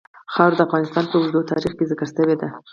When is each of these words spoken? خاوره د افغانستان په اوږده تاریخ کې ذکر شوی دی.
خاوره 0.33 0.55
د 0.57 0.61
افغانستان 0.67 1.03
په 1.07 1.15
اوږده 1.17 1.41
تاریخ 1.51 1.71
کې 1.77 1.89
ذکر 1.91 2.07
شوی 2.15 2.35
دی. 2.41 2.49